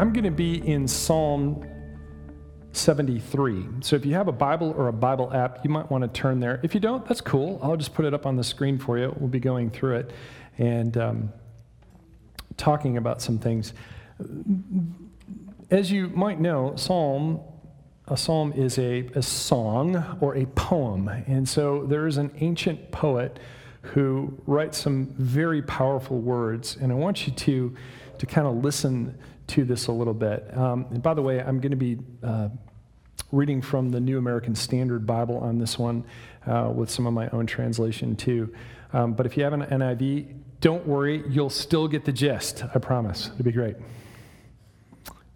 [0.00, 1.62] I'm going to be in Psalm
[2.72, 3.66] 73.
[3.82, 6.40] So if you have a Bible or a Bible app, you might want to turn
[6.40, 6.58] there.
[6.62, 7.60] If you don't, that's cool.
[7.62, 9.14] I'll just put it up on the screen for you.
[9.18, 10.10] We'll be going through it
[10.56, 11.32] and um,
[12.56, 13.74] talking about some things.
[15.70, 17.42] As you might know, Psalm
[18.08, 21.08] a psalm is a, a song or a poem.
[21.08, 23.38] And so there is an ancient poet
[23.82, 26.76] who writes some very powerful words.
[26.80, 27.76] And I want you to,
[28.18, 29.16] to kind of listen
[29.50, 30.56] to this a little bit.
[30.56, 32.48] Um, and by the way, I'm going to be uh,
[33.32, 36.04] reading from the New American Standard Bible on this one
[36.46, 38.54] uh, with some of my own translation too.
[38.92, 42.64] Um, but if you have an NIV, don't worry, you'll still get the gist.
[42.74, 43.30] I promise.
[43.32, 43.76] It'll be great.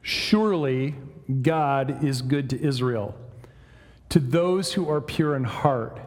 [0.03, 0.95] Surely
[1.43, 3.15] God is good to Israel,
[4.11, 5.99] to those who are pure in heart.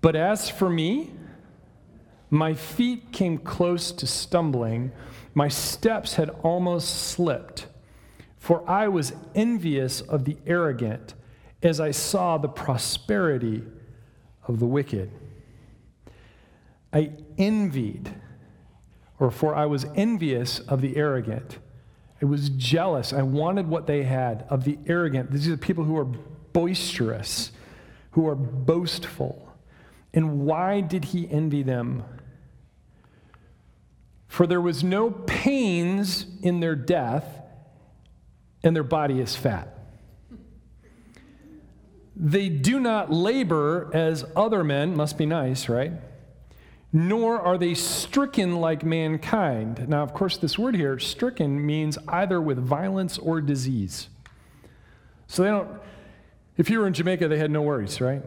[0.00, 1.12] But as for me,
[2.32, 4.90] my feet came close to stumbling,
[5.34, 7.66] my steps had almost slipped,
[8.38, 11.14] for I was envious of the arrogant
[11.62, 13.62] as I saw the prosperity
[14.48, 15.10] of the wicked.
[16.92, 18.14] I envied,
[19.20, 21.58] or for I was envious of the arrogant
[22.22, 23.12] I was jealous.
[23.12, 25.32] I wanted what they had of the arrogant.
[25.32, 27.50] These are the people who are boisterous,
[28.12, 29.48] who are boastful.
[30.14, 32.04] And why did he envy them?
[34.32, 37.26] For there was no pains in their death,
[38.64, 39.68] and their body is fat.
[42.16, 45.92] They do not labor as other men, must be nice, right?
[46.92, 49.88] nor are they stricken like mankind.
[49.88, 54.08] Now, of course, this word here, stricken, means either with violence or disease.
[55.26, 55.70] So they don't,
[56.58, 58.22] if you were in Jamaica, they had no worries, right?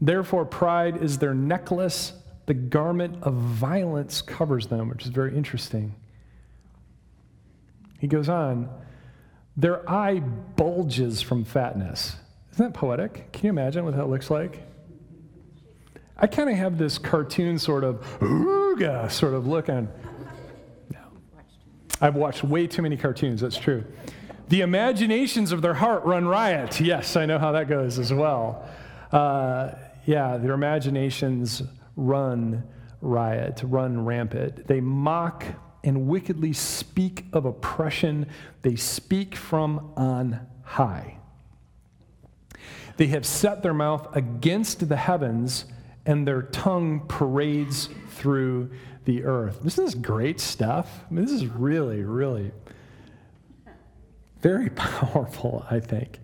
[0.00, 2.14] Therefore, pride is their necklace.
[2.46, 5.94] The garment of violence covers them, which is very interesting.
[7.98, 8.68] He goes on,
[9.56, 12.16] their eye bulges from fatness.
[12.52, 13.32] Isn't that poetic?
[13.32, 14.62] Can you imagine what that looks like?
[16.16, 19.88] I kind of have this cartoon sort of ooga sort of look on.
[20.90, 21.00] No.
[22.00, 23.84] I've watched way too many cartoons, that's true.
[24.48, 26.80] The imaginations of their heart run riot.
[26.80, 28.68] Yes, I know how that goes as well.
[29.10, 29.72] Uh,
[30.06, 31.62] yeah, their imaginations
[31.96, 32.64] run
[33.00, 34.66] riot, run rampant.
[34.66, 35.44] They mock
[35.82, 38.26] and wickedly speak of oppression.
[38.62, 41.18] They speak from on high.
[42.96, 45.66] They have set their mouth against the heavens
[46.06, 48.70] and their tongue parades through
[49.04, 49.60] the earth.
[49.62, 51.04] This is great stuff.
[51.08, 52.52] I mean, this is really, really
[54.40, 56.20] very powerful, I think.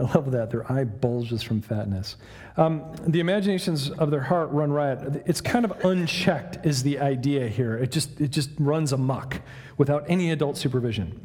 [0.00, 0.50] I love that.
[0.50, 2.16] Their eye bulges from fatness.
[2.56, 5.24] Um, the imaginations of their heart run riot.
[5.26, 7.76] It's kind of unchecked, is the idea here.
[7.76, 9.42] It just, it just runs amok
[9.76, 11.20] without any adult supervision.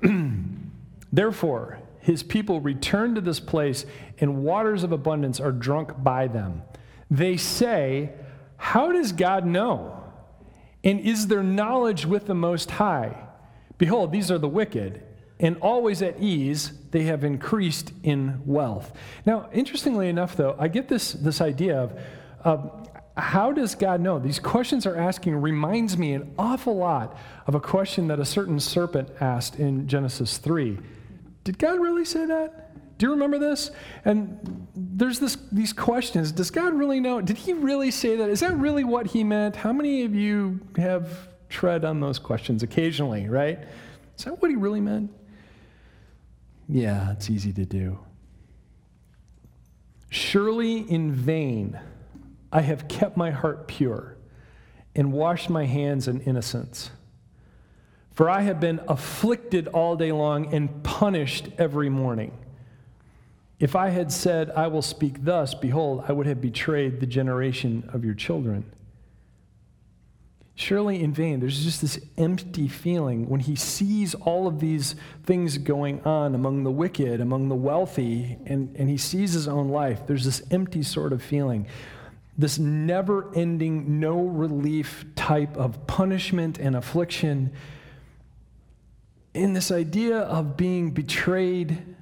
[1.12, 3.84] Therefore, his people return to this place,
[4.18, 6.62] and waters of abundance are drunk by them.
[7.10, 8.12] They say,
[8.56, 10.04] How does God know?
[10.84, 13.26] And is there knowledge with the Most High?
[13.76, 15.02] Behold, these are the wicked,
[15.40, 18.92] and always at ease, they have increased in wealth.
[19.26, 21.90] Now, interestingly enough, though, I get this, this idea
[22.44, 24.20] of how does God know?
[24.20, 27.18] These questions are asking reminds me an awful lot
[27.48, 30.78] of a question that a certain serpent asked in Genesis 3.
[31.42, 32.70] Did God really say that?
[32.98, 33.72] Do you remember this?
[34.04, 36.30] And there's this, these questions.
[36.30, 37.20] Does God really know?
[37.20, 38.30] Did he really say that?
[38.30, 39.56] Is that really what he meant?
[39.56, 41.08] How many of you have
[41.48, 43.58] tread on those questions occasionally, right?
[44.16, 45.10] Is that what he really meant?
[46.68, 47.98] Yeah, it's easy to do.
[50.08, 51.78] Surely in vain
[52.52, 54.16] I have kept my heart pure
[54.94, 56.90] and washed my hands in innocence.
[58.12, 62.32] For I have been afflicted all day long and punished every morning.
[63.58, 67.88] If I had said, I will speak thus, behold, I would have betrayed the generation
[67.92, 68.73] of your children.
[70.56, 75.58] Surely in vain, there's just this empty feeling when he sees all of these things
[75.58, 80.06] going on among the wicked, among the wealthy, and, and he sees his own life.
[80.06, 81.66] There's this empty sort of feeling,
[82.38, 87.52] this never ending, no relief type of punishment and affliction.
[89.32, 91.96] In this idea of being betrayed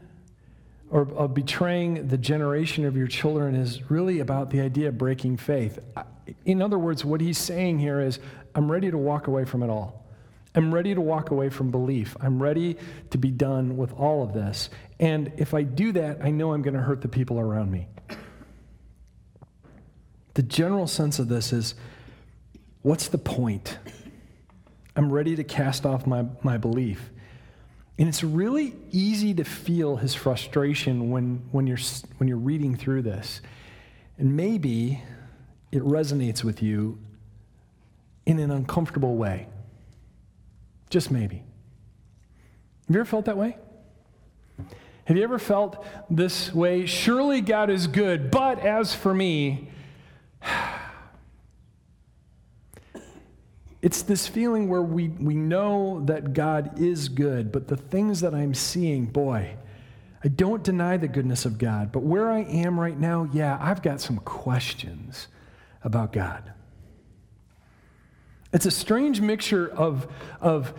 [0.93, 5.39] or of betraying the generation of your children is really about the idea of breaking
[5.39, 5.79] faith.
[6.45, 8.19] In other words, what he's saying here is,
[8.55, 10.05] I'm ready to walk away from it all.
[10.55, 12.15] I'm ready to walk away from belief.
[12.21, 12.77] I'm ready
[13.09, 14.69] to be done with all of this.
[15.01, 17.89] And if I do that, I know I'm going to hurt the people around me.
[20.35, 21.75] The general sense of this is
[22.83, 23.79] what's the point?
[24.95, 27.11] I'm ready to cast off my, my belief.
[27.99, 31.79] And it's really easy to feel his frustration when, when, you're,
[32.19, 33.41] when you're reading through this.
[34.19, 35.03] And maybe
[35.71, 36.99] it resonates with you
[38.27, 39.49] in an uncomfortable way.
[40.91, 41.37] Just maybe.
[42.87, 43.57] Have you ever felt that way?
[45.05, 46.87] Have you ever felt this way?
[46.87, 49.69] Surely God is good, but as for me,
[53.83, 58.33] it's this feeling where we, we know that God is good, but the things that
[58.33, 59.57] I'm seeing, boy,
[60.23, 63.83] I don't deny the goodness of God, but where I am right now, yeah, I've
[63.83, 65.27] got some questions
[65.83, 66.53] about God.
[68.53, 70.07] It's a strange mixture of,
[70.41, 70.75] of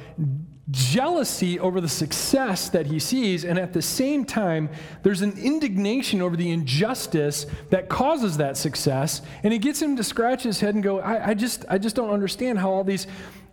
[0.71, 4.69] jealousy over the success that he sees, and at the same time,
[5.01, 10.03] there's an indignation over the injustice that causes that success, and it gets him to
[10.03, 13.07] scratch his head and go, I, I just, I just don't understand how all these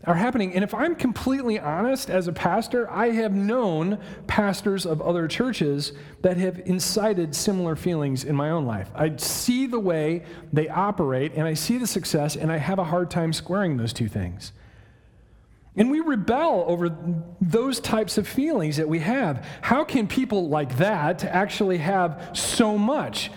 [0.05, 0.55] are happening.
[0.55, 5.93] And if I'm completely honest as a pastor, I have known pastors of other churches
[6.23, 8.91] that have incited similar feelings in my own life.
[8.95, 12.85] I see the way they operate and I see the success, and I have a
[12.85, 14.53] hard time squaring those two things.
[15.77, 16.97] And we rebel over
[17.41, 19.47] those types of feelings that we have.
[19.63, 23.31] How can people like that actually have so much?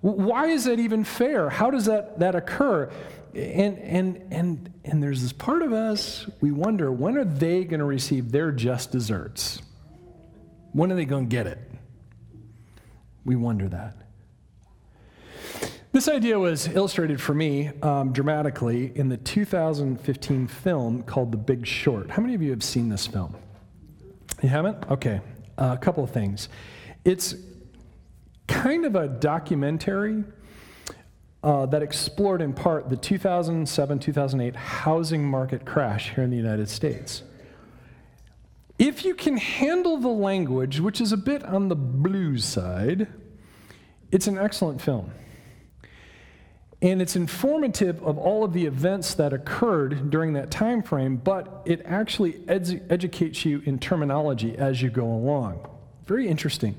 [0.00, 1.48] Why is that even fair?
[1.48, 2.90] How does that, that occur?
[3.34, 7.80] And, and, and, and there's this part of us, we wonder when are they going
[7.80, 9.60] to receive their just deserts?
[10.72, 11.58] When are they going to get it?
[13.24, 13.96] We wonder that.
[15.90, 21.66] This idea was illustrated for me um, dramatically in the 2015 film called The Big
[21.66, 22.10] Short.
[22.10, 23.34] How many of you have seen this film?
[24.42, 24.90] You haven't?
[24.90, 25.22] Okay.
[25.56, 26.50] Uh, a couple of things.
[27.06, 27.36] It's
[28.46, 30.24] kind of a documentary
[31.42, 36.68] uh, that explored in part the 2007 2008 housing market crash here in the United
[36.68, 37.22] States.
[38.78, 43.06] If you can handle the language, which is a bit on the blues side,
[44.12, 45.10] it's an excellent film.
[46.80, 51.62] And it's informative of all of the events that occurred during that time frame, but
[51.64, 55.68] it actually ed- educates you in terminology as you go along.
[56.06, 56.76] Very interesting.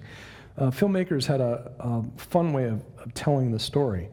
[0.57, 4.09] Uh, filmmakers had a, a fun way of, of telling the story.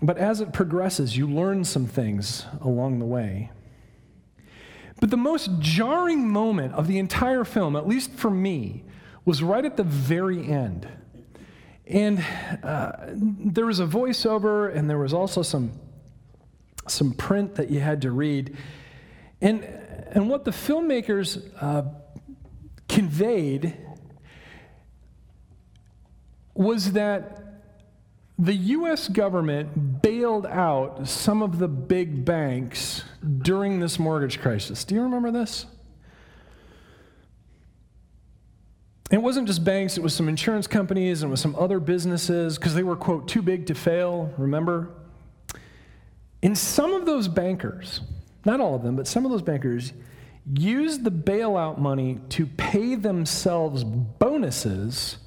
[0.00, 3.50] But as it progresses, you learn some things along the way.
[5.00, 8.84] But the most jarring moment of the entire film, at least for me,
[9.24, 10.88] was right at the very end.
[11.88, 12.22] And
[12.62, 15.72] uh, there was a voiceover, and there was also some,
[16.86, 18.56] some print that you had to read.
[19.40, 21.84] And, and what the filmmakers uh,
[22.88, 23.74] conveyed
[26.54, 27.62] was that
[28.38, 33.02] the US government bailed out some of the big banks
[33.38, 34.84] during this mortgage crisis.
[34.84, 35.66] Do you remember this?
[39.10, 42.58] It wasn't just banks, it was some insurance companies and it was some other businesses
[42.58, 44.90] because they were, quote, too big to fail, remember?
[46.42, 48.02] And some of those bankers,
[48.44, 49.92] not all of them, but some of those bankers,
[50.54, 55.18] used the bailout money to pay themselves bonuses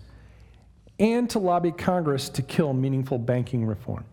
[1.00, 4.06] and to lobby Congress to kill meaningful banking reform.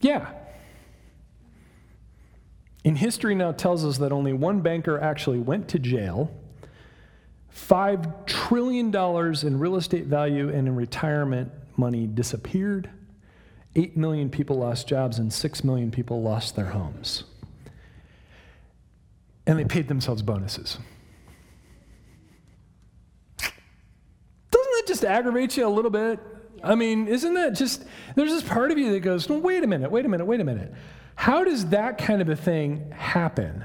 [0.00, 0.30] Yeah.
[2.86, 6.32] In history now tells us that only one banker actually went to jail.
[7.52, 12.88] $5 trillion in real estate value and in retirement money disappeared.
[13.74, 17.24] 8 million people lost jobs and 6 million people lost their homes.
[19.48, 20.78] And they paid themselves bonuses.
[23.36, 23.52] Doesn't
[24.52, 26.20] that just aggravate you a little bit?
[26.62, 29.66] I mean, isn't that just, there's this part of you that goes, no, wait a
[29.66, 30.72] minute, wait a minute, wait a minute.
[31.16, 33.64] How does that kind of a thing happen?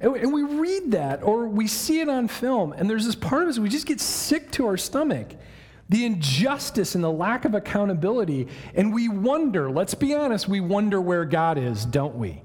[0.00, 3.48] And we read that or we see it on film, and there's this part of
[3.50, 5.34] us, we just get sick to our stomach.
[5.88, 8.48] The injustice and the lack of accountability.
[8.74, 12.42] And we wonder, let's be honest, we wonder where God is, don't we?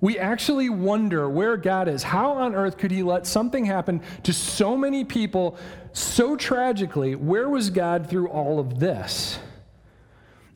[0.00, 2.02] We actually wonder where God is.
[2.02, 5.58] How on earth could He let something happen to so many people
[5.92, 7.14] so tragically?
[7.14, 9.38] Where was God through all of this?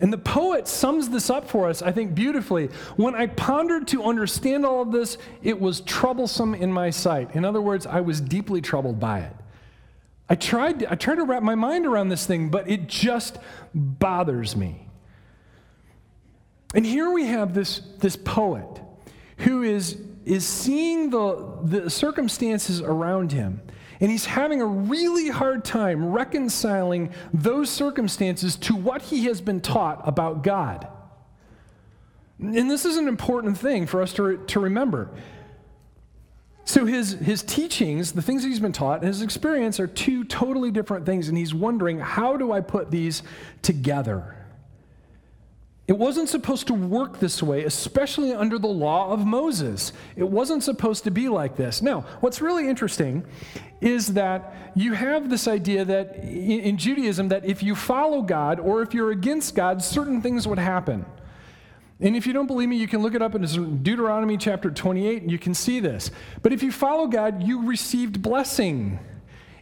[0.05, 2.67] And the poet sums this up for us, I think, beautifully.
[2.97, 7.35] When I pondered to understand all of this, it was troublesome in my sight.
[7.35, 9.33] In other words, I was deeply troubled by it.
[10.29, 13.39] I tried, to, I tried to wrap my mind around this thing, but it just
[13.75, 14.89] bothers me.
[16.75, 18.83] And here we have this, this poet
[19.39, 19.97] who is,
[20.27, 23.63] is seeing the, the circumstances around him.
[24.05, 29.63] And he's having a really hard time reconciling those circumstances to what he has been
[29.63, 30.87] taught about God.
[32.39, 35.09] And this is an important thing for us to, to remember.
[36.67, 40.25] So, his, his teachings, the things that he's been taught, and his experience are two
[40.25, 43.23] totally different things, and he's wondering, how do I put these
[43.63, 44.37] together?
[45.87, 49.93] It wasn't supposed to work this way, especially under the law of Moses.
[50.17, 51.83] It wasn't supposed to be like this.
[51.83, 53.25] Now, what's really interesting
[53.83, 58.81] is that you have this idea that in Judaism that if you follow God or
[58.81, 61.05] if you're against God, certain things would happen.
[62.00, 65.23] And if you don't believe me, you can look it up in Deuteronomy chapter 28
[65.23, 66.11] and you can see this.
[66.41, 68.99] But if you follow God, you received blessing.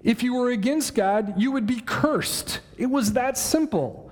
[0.05, 2.61] If you were against God, you would be cursed.
[2.79, 4.12] It was that simple.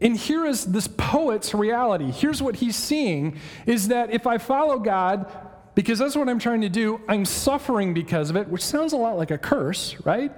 [0.00, 2.10] And here is this poet's reality.
[2.10, 5.30] Here's what he's seeing is that if I follow God,
[5.74, 8.96] because that's what I'm trying to do, I'm suffering because of it, which sounds a
[8.96, 10.32] lot like a curse, right?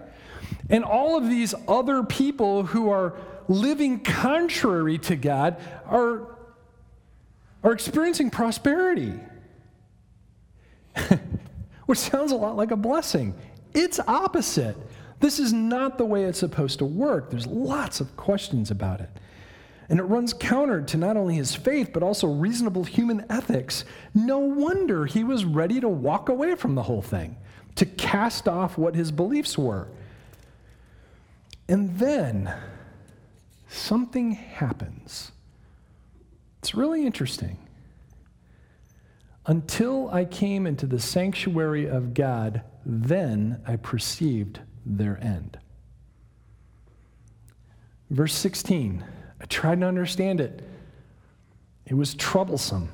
[0.68, 3.14] And all of these other people who are
[3.48, 6.36] living contrary to God are,
[7.62, 9.14] are experiencing prosperity,
[11.86, 13.34] which sounds a lot like a blessing.
[13.74, 14.76] It's opposite.
[15.20, 17.30] This is not the way it's supposed to work.
[17.30, 19.10] There's lots of questions about it.
[19.92, 23.84] And it runs counter to not only his faith, but also reasonable human ethics.
[24.14, 27.36] No wonder he was ready to walk away from the whole thing,
[27.74, 29.88] to cast off what his beliefs were.
[31.68, 32.54] And then
[33.68, 35.32] something happens.
[36.60, 37.58] It's really interesting.
[39.44, 45.58] Until I came into the sanctuary of God, then I perceived their end.
[48.08, 49.04] Verse 16.
[49.42, 50.62] I tried to understand it.
[51.84, 52.88] It was troublesome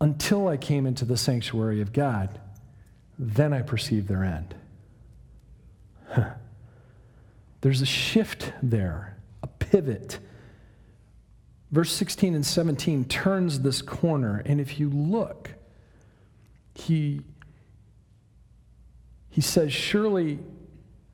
[0.00, 2.40] until I came into the sanctuary of God.
[3.18, 4.54] Then I perceived their end.
[6.08, 6.30] Huh.
[7.60, 10.18] There's a shift there, a pivot.
[11.70, 15.50] Verse 16 and 17 turns this corner, and if you look,
[16.74, 17.20] he,
[19.30, 20.40] he says, Surely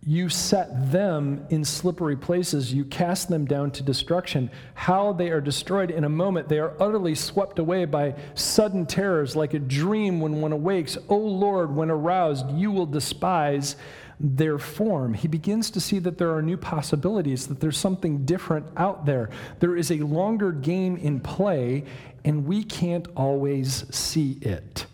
[0.06, 2.72] you set them in slippery places.
[2.72, 4.50] You cast them down to destruction.
[4.74, 6.48] How they are destroyed in a moment.
[6.48, 10.96] They are utterly swept away by sudden terrors, like a dream when one awakes.
[11.08, 13.76] O Lord, when aroused, you will despise
[14.20, 15.14] their form.
[15.14, 19.30] He begins to see that there are new possibilities, that there's something different out there.
[19.60, 21.84] There is a longer game in play,
[22.24, 24.86] and we can't always see it.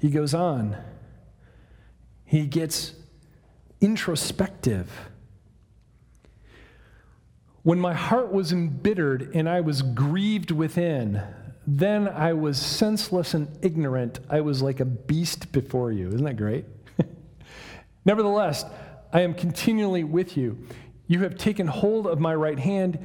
[0.00, 0.76] He goes on.
[2.32, 2.94] He gets
[3.82, 4.90] introspective.
[7.62, 11.22] When my heart was embittered and I was grieved within,
[11.66, 14.20] then I was senseless and ignorant.
[14.30, 16.08] I was like a beast before you.
[16.08, 16.64] Isn't that great?
[18.06, 18.64] Nevertheless,
[19.12, 20.56] I am continually with you.
[21.08, 22.98] You have taken hold of my right hand.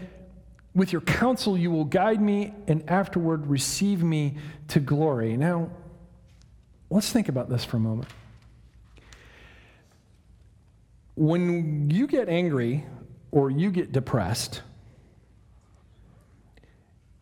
[0.73, 4.37] With your counsel, you will guide me, and afterward receive me
[4.69, 5.35] to glory.
[5.35, 5.69] Now,
[6.89, 8.07] let's think about this for a moment.
[11.17, 12.85] When you get angry
[13.31, 14.61] or you get depressed,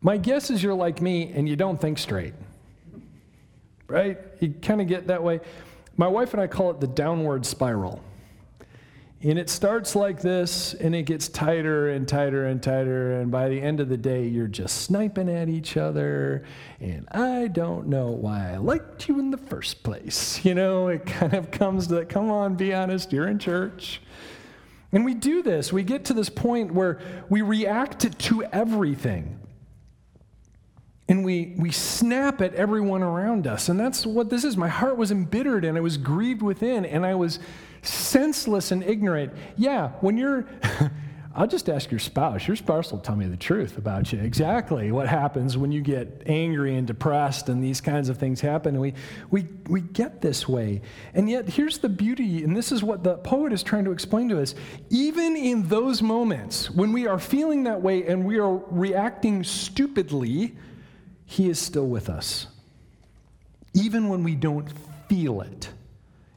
[0.02, 2.34] my guess is you're like me and you don't think straight.
[3.88, 4.20] Right?
[4.42, 5.40] You kind of get that way.
[5.96, 8.04] My wife and I call it the downward spiral.
[9.22, 13.20] And it starts like this, and it gets tighter and tighter and tighter.
[13.20, 16.44] And by the end of the day, you're just sniping at each other.
[16.80, 20.44] And I don't know why I liked you in the first place.
[20.46, 24.00] You know, it kind of comes to, that come on, be honest, you're in church.
[24.92, 25.74] And we do this.
[25.74, 29.40] We get to this point where we react to everything.
[31.08, 33.70] And we, we snap at everyone around us.
[33.70, 34.56] And that's what this is.
[34.56, 37.40] My heart was embittered and I was grieved within and I was
[37.88, 39.34] senseless and ignorant.
[39.58, 40.46] Yeah, when you're,
[41.38, 42.48] I'll just ask your spouse.
[42.48, 44.20] Your spouse will tell me the truth about you.
[44.20, 48.76] Exactly what happens when you get angry and depressed and these kinds of things happen.
[48.76, 48.94] And we,
[49.32, 50.82] we, we get this way.
[51.14, 54.30] And yet, here's the beauty, and this is what the poet is trying to explain
[54.30, 54.56] to us.
[54.90, 60.56] Even in those moments when we are feeling that way and we are reacting stupidly,
[61.26, 62.48] he is still with us.
[63.74, 64.70] Even when we don't
[65.10, 65.70] feel it.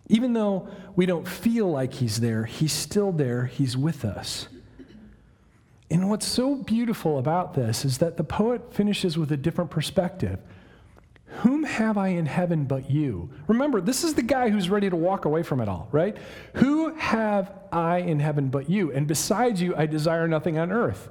[0.09, 4.49] Even though we don't feel like He's there, He's still there, He's with us.
[5.91, 10.39] And what's so beautiful about this is that the poet finishes with a different perspective.
[11.43, 13.31] Whom have I in heaven but you?
[13.47, 16.17] Remember, this is the guy who's ready to walk away from it all, right?
[16.55, 18.93] Who have I in heaven but you?
[18.93, 21.09] And besides you, I desire nothing on earth.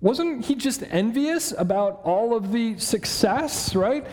[0.00, 4.06] Wasn't he just envious about all of the success, right?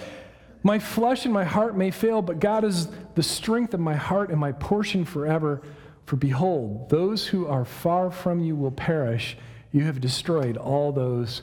[0.63, 4.29] My flesh and my heart may fail, but God is the strength of my heart
[4.29, 5.62] and my portion forever.
[6.05, 9.38] For behold, those who are far from you will perish,
[9.75, 11.41] You have destroyed all those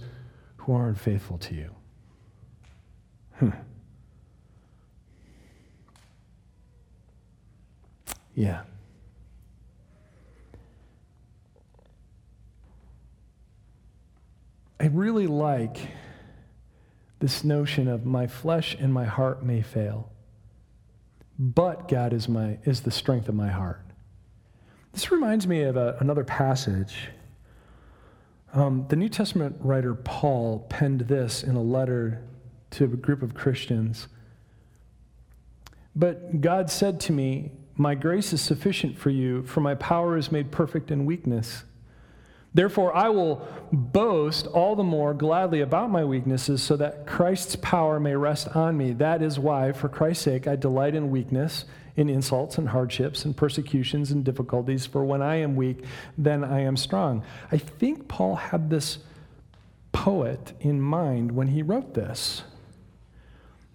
[0.59, 1.71] who are unfaithful to you.
[3.39, 3.50] Hmm.
[8.37, 8.62] Yeah.
[14.79, 15.77] I really like
[17.21, 20.11] this notion of my flesh and my heart may fail,
[21.39, 23.85] but God is, my, is the strength of my heart.
[24.93, 27.09] This reminds me of a, another passage.
[28.53, 32.25] Um, the New Testament writer Paul penned this in a letter
[32.73, 34.09] to a group of Christians.
[35.95, 40.33] But God said to me, My grace is sufficient for you, for my power is
[40.33, 41.65] made perfect in weakness.
[42.52, 48.00] Therefore, I will boast all the more gladly about my weaknesses so that Christ's power
[48.00, 48.92] may rest on me.
[48.92, 51.64] That is why, for Christ's sake, I delight in weakness,
[51.97, 54.85] in insults and hardships and persecutions and difficulties.
[54.85, 55.85] For when I am weak,
[56.19, 57.23] then I am strong.
[57.52, 58.99] I think Paul had this
[59.92, 62.42] poet in mind when he wrote this.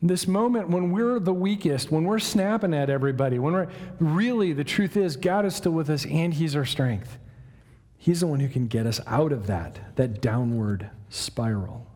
[0.01, 4.63] This moment when we're the weakest, when we're snapping at everybody, when we're really, the
[4.63, 7.17] truth is, God is still with us and He's our strength.
[8.05, 11.87] He's the one who can get us out of that, that downward spiral.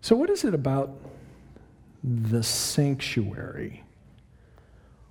[0.00, 0.90] So, what is it about
[2.02, 3.84] the sanctuary?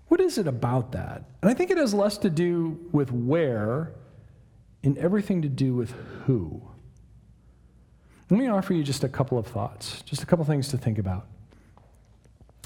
[0.09, 1.23] What is it about that?
[1.41, 3.93] And I think it has less to do with where
[4.83, 5.93] and everything to do with
[6.25, 6.61] who.
[8.29, 10.97] Let me offer you just a couple of thoughts, just a couple things to think
[10.97, 11.25] about.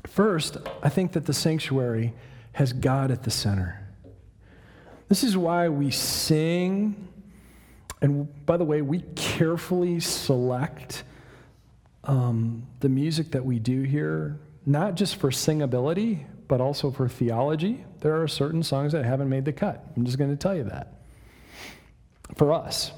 [0.07, 2.11] First, I think that the sanctuary
[2.53, 3.81] has God at the center.
[5.11, 7.09] This is why we sing,
[8.01, 11.03] and by the way, we carefully select
[12.05, 17.83] um, the music that we do here, not just for singability, but also for theology.
[17.99, 19.85] There are certain songs that haven't made the cut.
[19.97, 20.93] I'm just going to tell you that.
[22.37, 22.93] For us.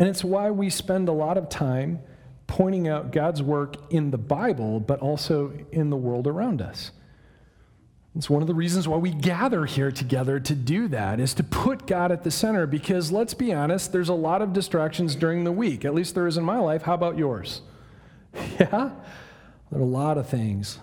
[0.00, 2.00] And it's why we spend a lot of time
[2.48, 6.90] pointing out God's work in the Bible, but also in the world around us.
[8.18, 11.44] It's one of the reasons why we gather here together to do that, is to
[11.44, 15.44] put God at the center, because let's be honest, there's a lot of distractions during
[15.44, 15.84] the week.
[15.84, 16.82] At least there is in my life.
[16.82, 17.62] How about yours?
[18.58, 18.90] Yeah?
[19.70, 20.78] There are a lot of things.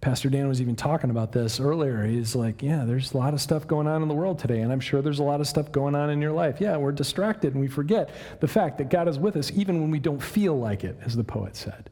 [0.00, 2.04] Pastor Dan was even talking about this earlier.
[2.04, 4.72] He's like, Yeah, there's a lot of stuff going on in the world today, and
[4.72, 6.60] I'm sure there's a lot of stuff going on in your life.
[6.60, 8.08] Yeah, we're distracted and we forget
[8.40, 11.14] the fact that God is with us even when we don't feel like it, as
[11.14, 11.90] the poet said.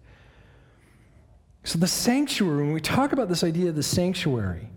[1.65, 4.71] So, the sanctuary, when we talk about this idea of the sanctuary,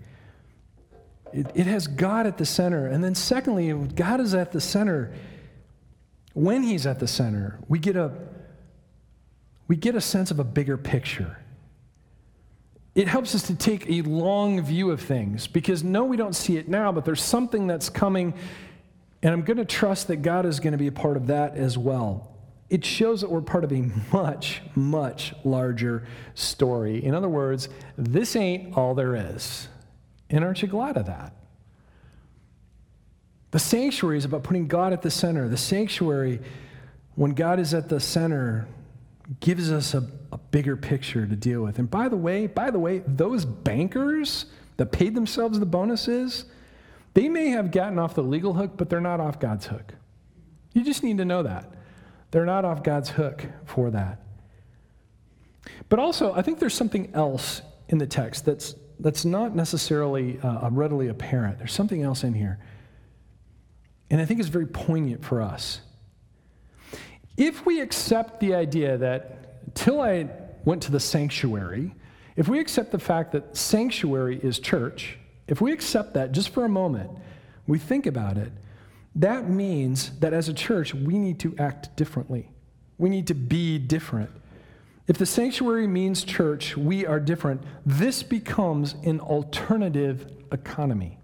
[1.33, 2.87] it, it has God at the center.
[2.87, 5.13] And then, secondly, God is at the center.
[6.33, 8.11] When He's at the center, we get a,
[9.67, 11.37] we get a sense of a bigger picture.
[12.93, 16.57] It helps us to take a long view of things because, no, we don't see
[16.57, 18.33] it now, but there's something that's coming,
[19.23, 21.55] and I'm going to trust that God is going to be a part of that
[21.55, 22.31] as well
[22.71, 23.81] it shows that we're part of a
[24.13, 27.03] much, much larger story.
[27.03, 27.67] In other words,
[27.97, 29.67] this ain't all there is.
[30.31, 31.33] And aren't you glad of that?
[33.51, 35.49] The sanctuary is about putting God at the center.
[35.49, 36.39] The sanctuary,
[37.15, 38.65] when God is at the center,
[39.41, 41.77] gives us a, a bigger picture to deal with.
[41.77, 44.45] And by the way, by the way, those bankers
[44.77, 46.45] that paid themselves the bonuses,
[47.13, 49.93] they may have gotten off the legal hook, but they're not off God's hook.
[50.73, 51.69] You just need to know that.
[52.31, 54.21] They're not off God's hook for that.
[55.89, 60.69] But also, I think there's something else in the text that's, that's not necessarily uh,
[60.69, 61.57] readily apparent.
[61.57, 62.59] There's something else in here.
[64.09, 65.81] And I think it's very poignant for us.
[67.37, 70.29] If we accept the idea that until I
[70.65, 71.95] went to the sanctuary,
[72.35, 76.65] if we accept the fact that sanctuary is church, if we accept that just for
[76.65, 77.09] a moment,
[77.67, 78.51] we think about it,
[79.15, 82.49] that means that as a church, we need to act differently.
[82.97, 84.29] We need to be different.
[85.07, 87.63] If the sanctuary means church, we are different.
[87.85, 91.17] This becomes an alternative economy.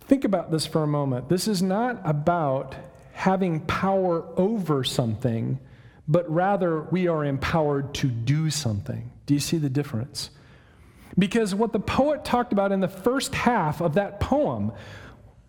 [0.00, 1.28] Think about this for a moment.
[1.28, 2.74] This is not about
[3.12, 5.58] having power over something,
[6.06, 9.10] but rather we are empowered to do something.
[9.26, 10.30] Do you see the difference?
[11.18, 14.72] Because what the poet talked about in the first half of that poem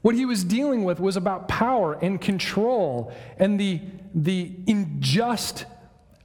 [0.01, 3.81] what he was dealing with was about power and control and the,
[4.15, 5.65] the unjust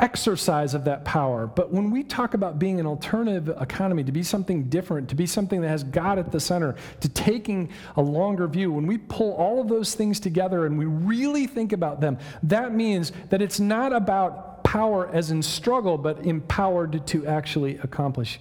[0.00, 1.46] exercise of that power.
[1.46, 5.26] But when we talk about being an alternative economy, to be something different, to be
[5.26, 9.33] something that has God at the center, to taking a longer view, when we pull
[9.35, 13.61] all of those things together and we really think about them, that means that it's
[13.61, 18.40] not about power as in struggle, but empowered to actually accomplish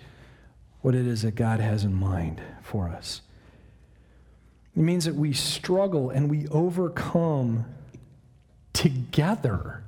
[0.82, 3.22] what it is that God has in mind for us.
[4.76, 7.66] It means that we struggle and we overcome
[8.74, 9.84] together.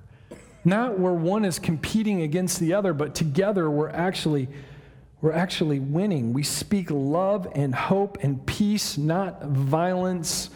[0.66, 4.50] Not where one is competing against the other, but together we're actually
[5.22, 6.34] we're actually winning.
[6.34, 10.50] We speak love and hope and peace, not violence,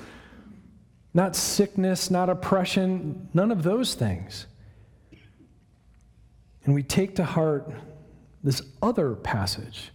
[1.13, 4.45] not sickness, not oppression, none of those things.
[6.65, 7.71] And we take to heart
[8.43, 9.91] this other passage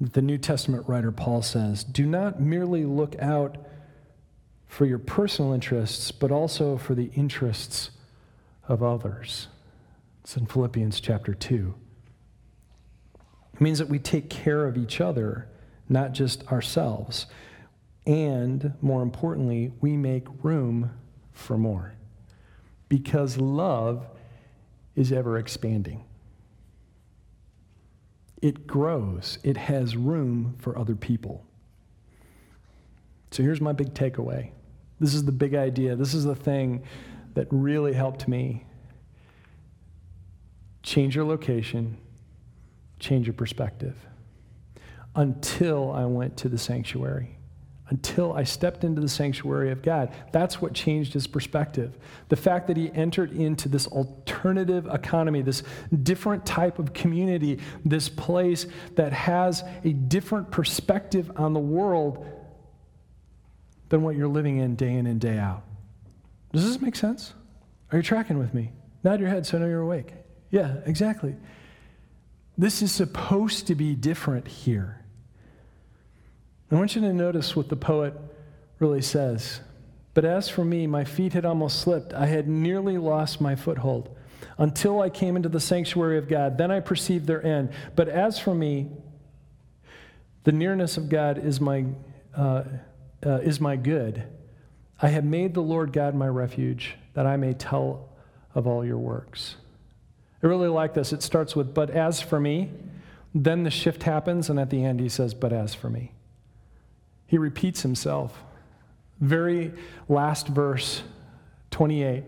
[0.00, 3.56] that the New Testament writer Paul says do not merely look out
[4.66, 7.90] for your personal interests, but also for the interests
[8.68, 9.48] of others.
[10.22, 11.74] It's in Philippians chapter 2.
[13.54, 15.48] It means that we take care of each other,
[15.88, 17.26] not just ourselves.
[18.06, 20.90] And more importantly, we make room
[21.32, 21.94] for more.
[22.88, 24.06] Because love
[24.94, 26.04] is ever expanding.
[28.42, 31.44] It grows, it has room for other people.
[33.30, 34.50] So here's my big takeaway.
[35.00, 35.96] This is the big idea.
[35.96, 36.82] This is the thing
[37.36, 38.66] that really helped me
[40.82, 41.96] change your location,
[42.98, 43.94] change your perspective.
[45.14, 47.36] Until I went to the sanctuary
[47.88, 50.12] until I stepped into the sanctuary of God.
[50.32, 51.96] That's what changed his perspective.
[52.28, 55.62] The fact that he entered into this alternative economy, this
[56.02, 62.26] different type of community, this place that has a different perspective on the world
[63.88, 65.62] than what you're living in day in and day out.
[66.56, 67.34] Does this make sense?
[67.92, 68.72] Are you tracking with me?
[69.04, 70.14] Nod your head so I know you're awake.
[70.50, 71.36] Yeah, exactly.
[72.56, 75.04] This is supposed to be different here.
[76.70, 78.14] I want you to notice what the poet
[78.78, 79.60] really says.
[80.14, 82.14] But as for me, my feet had almost slipped.
[82.14, 84.16] I had nearly lost my foothold
[84.56, 86.56] until I came into the sanctuary of God.
[86.56, 87.68] Then I perceived their end.
[87.94, 88.92] But as for me,
[90.44, 91.84] the nearness of God is my,
[92.34, 92.64] uh,
[93.26, 94.26] uh, is my good.
[95.00, 98.08] I have made the Lord God my refuge, that I may tell
[98.54, 99.56] of all your works.
[100.42, 101.12] I really like this.
[101.12, 102.70] It starts with, but as for me,
[103.34, 106.12] then the shift happens, and at the end he says, but as for me.
[107.26, 108.42] He repeats himself.
[109.20, 109.72] Very
[110.08, 111.02] last verse,
[111.70, 112.24] 28.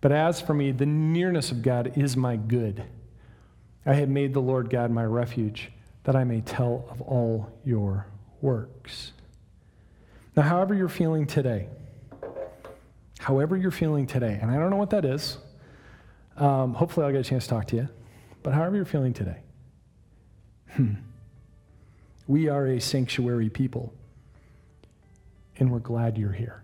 [0.00, 2.84] But as for me, the nearness of God is my good.
[3.86, 5.70] I have made the Lord God my refuge,
[6.04, 8.06] that I may tell of all your
[8.40, 9.12] works.
[10.36, 11.68] Now, however you're feeling today,
[13.26, 15.38] however you're feeling today, and I don't know what that is,
[16.36, 17.88] um, hopefully I'll get a chance to talk to you,
[18.44, 19.38] but however you're feeling today,
[20.70, 20.92] hmm,
[22.28, 23.92] we are a sanctuary people
[25.58, 26.62] and we're glad you're here.